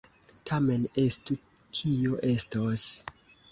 Tamen 0.49 0.87
estu, 1.01 1.37
kio 1.81 2.19
estos! 2.33 2.89